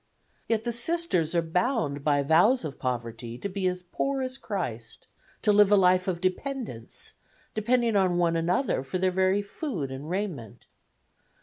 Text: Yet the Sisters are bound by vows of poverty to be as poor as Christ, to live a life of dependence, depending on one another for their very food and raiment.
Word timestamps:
Yet 0.47 0.63
the 0.63 0.71
Sisters 0.71 1.35
are 1.35 1.43
bound 1.43 2.03
by 2.03 2.23
vows 2.23 2.65
of 2.65 2.79
poverty 2.79 3.37
to 3.37 3.47
be 3.47 3.67
as 3.67 3.83
poor 3.83 4.23
as 4.23 4.39
Christ, 4.39 5.07
to 5.43 5.51
live 5.51 5.71
a 5.71 5.75
life 5.75 6.07
of 6.07 6.19
dependence, 6.19 7.13
depending 7.53 7.95
on 7.95 8.17
one 8.17 8.35
another 8.35 8.81
for 8.81 8.97
their 8.97 9.11
very 9.11 9.43
food 9.43 9.91
and 9.91 10.09
raiment. 10.09 10.65